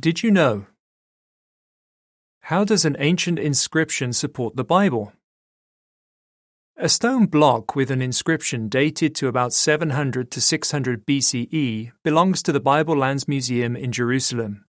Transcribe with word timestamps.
Did 0.00 0.22
you 0.22 0.30
know? 0.30 0.64
How 2.44 2.64
does 2.64 2.86
an 2.86 2.96
ancient 2.98 3.38
inscription 3.38 4.14
support 4.14 4.56
the 4.56 4.64
Bible? 4.64 5.12
A 6.78 6.88
stone 6.88 7.26
block 7.26 7.76
with 7.76 7.90
an 7.90 8.00
inscription 8.00 8.70
dated 8.70 9.14
to 9.16 9.28
about 9.28 9.52
700 9.52 10.30
to 10.30 10.40
600 10.40 11.04
BCE 11.04 11.92
belongs 12.02 12.42
to 12.44 12.50
the 12.50 12.60
Bible 12.60 12.96
Lands 12.96 13.28
Museum 13.28 13.76
in 13.76 13.92
Jerusalem. 13.92 14.64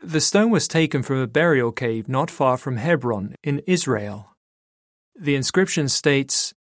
The 0.00 0.20
stone 0.20 0.52
was 0.52 0.68
taken 0.68 1.02
from 1.02 1.16
a 1.16 1.26
burial 1.26 1.72
cave 1.72 2.08
not 2.08 2.30
far 2.30 2.56
from 2.56 2.76
Hebron 2.76 3.34
in 3.42 3.62
Israel. 3.66 4.36
The 5.18 5.34
inscription 5.34 5.88
states, 5.88 6.54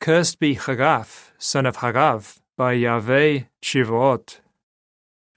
Cursed 0.00 0.38
be 0.38 0.54
Chagaf, 0.54 1.32
son 1.38 1.66
of 1.66 1.78
Hagav, 1.78 2.38
by 2.56 2.74
Yahweh 2.74 3.40
Chivot. 3.60 4.38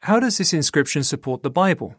How 0.01 0.19
does 0.19 0.37
this 0.37 0.53
inscription 0.53 1.03
support 1.03 1.43
the 1.43 1.49
Bible? 1.49 1.95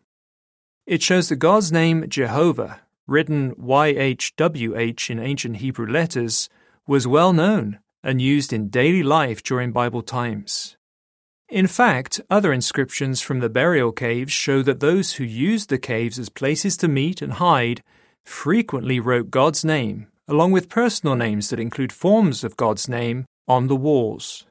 It 0.86 1.02
shows 1.02 1.28
that 1.28 1.36
God's 1.36 1.70
name, 1.72 2.08
Jehovah, 2.08 2.80
written 3.06 3.54
YHWH 3.56 5.10
in 5.10 5.18
ancient 5.18 5.56
Hebrew 5.56 5.86
letters, 5.86 6.48
was 6.86 7.06
well 7.06 7.32
known 7.32 7.80
and 8.02 8.22
used 8.22 8.52
in 8.52 8.68
daily 8.68 9.02
life 9.02 9.42
during 9.42 9.72
Bible 9.72 10.02
times. 10.02 10.76
In 11.48 11.66
fact, 11.66 12.20
other 12.30 12.52
inscriptions 12.52 13.20
from 13.20 13.40
the 13.40 13.48
burial 13.48 13.92
caves 13.92 14.32
show 14.32 14.62
that 14.62 14.80
those 14.80 15.14
who 15.14 15.24
used 15.24 15.68
the 15.68 15.78
caves 15.78 16.18
as 16.18 16.28
places 16.28 16.76
to 16.78 16.88
meet 16.88 17.20
and 17.20 17.34
hide 17.34 17.82
frequently 18.24 19.00
wrote 19.00 19.30
God's 19.30 19.64
name, 19.64 20.08
along 20.28 20.52
with 20.52 20.68
personal 20.68 21.16
names 21.16 21.48
that 21.50 21.60
include 21.60 21.92
forms 21.92 22.44
of 22.44 22.56
God's 22.56 22.88
name, 22.88 23.24
on 23.46 23.66
the 23.66 23.76
walls. 23.76 24.44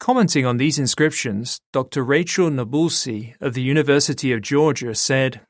Commenting 0.00 0.46
on 0.46 0.56
these 0.56 0.78
inscriptions, 0.78 1.60
Dr. 1.74 2.02
Rachel 2.02 2.48
Nabulsi 2.48 3.34
of 3.38 3.52
the 3.52 3.60
University 3.60 4.32
of 4.32 4.40
Georgia 4.40 4.94
said, 4.94 5.42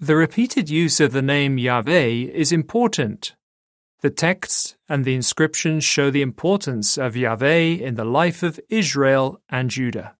The 0.00 0.16
repeated 0.16 0.68
use 0.68 0.98
of 0.98 1.12
the 1.12 1.22
name 1.22 1.56
Yahweh 1.56 2.32
is 2.34 2.50
important. 2.50 3.36
The 4.00 4.10
texts 4.10 4.74
and 4.88 5.04
the 5.04 5.14
inscriptions 5.14 5.84
show 5.84 6.10
the 6.10 6.20
importance 6.20 6.98
of 6.98 7.16
Yahweh 7.16 7.76
in 7.78 7.94
the 7.94 8.04
life 8.04 8.42
of 8.42 8.58
Israel 8.68 9.40
and 9.48 9.70
Judah. 9.70 10.16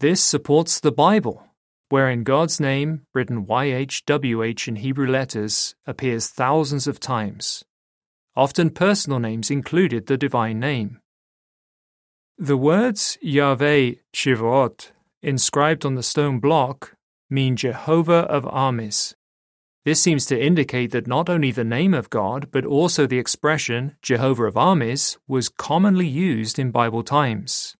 This 0.00 0.20
supports 0.20 0.80
the 0.80 0.90
Bible, 0.90 1.46
wherein 1.88 2.24
God's 2.24 2.58
name, 2.58 3.02
written 3.14 3.46
YHWH 3.46 4.66
in 4.66 4.76
Hebrew 4.76 5.06
letters, 5.06 5.76
appears 5.86 6.26
thousands 6.26 6.88
of 6.88 6.98
times. 6.98 7.64
Often 8.34 8.70
personal 8.70 9.20
names 9.20 9.52
included 9.52 10.08
the 10.08 10.16
divine 10.16 10.58
name. 10.58 10.98
The 12.38 12.56
words 12.56 13.18
Yahweh 13.20 13.92
Chivot, 14.12 14.90
inscribed 15.22 15.84
on 15.84 15.94
the 15.94 16.02
stone 16.02 16.40
block, 16.40 16.96
mean 17.28 17.56
Jehovah 17.56 18.26
of 18.28 18.46
armies. 18.46 19.14
This 19.84 20.00
seems 20.00 20.26
to 20.26 20.40
indicate 20.40 20.92
that 20.92 21.06
not 21.06 21.28
only 21.28 21.50
the 21.50 21.62
name 21.62 21.92
of 21.92 22.08
God, 22.08 22.48
but 22.50 22.64
also 22.64 23.06
the 23.06 23.18
expression 23.18 23.96
Jehovah 24.00 24.44
of 24.44 24.56
armies 24.56 25.18
was 25.28 25.48
commonly 25.48 26.06
used 26.06 26.58
in 26.58 26.70
Bible 26.70 27.02
times. 27.02 27.76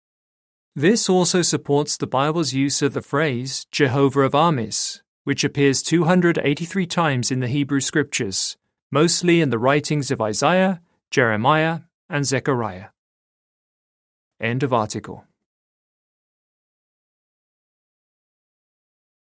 This 0.77 1.09
also 1.09 1.43
supports 1.43 1.97
the 1.97 2.07
Bible's 2.07 2.53
use 2.53 2.83
of 2.83 2.93
the 2.93 3.03
phrase 3.03 3.67
Jehovah 3.71 4.21
of 4.21 4.35
armies, 4.35 5.03
which 5.25 5.45
appears 5.45 5.83
283 5.83 6.87
times 6.87 7.31
in 7.31 7.41
the 7.41 7.49
Hebrew 7.49 7.81
Scriptures, 7.81 8.57
mostly 8.91 9.41
in 9.41 9.51
the 9.51 9.59
writings 9.59 10.11
of 10.11 10.21
Isaiah, 10.21 10.83
Jeremiah, 11.11 11.81
and 12.09 12.27
Zechariah. 12.27 12.89
End 14.43 14.65
of 14.65 14.73
article. 14.73 15.25